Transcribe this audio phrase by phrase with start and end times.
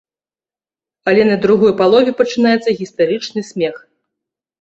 [1.11, 3.75] Але на другой палове пачынаецца гістэрычны смех.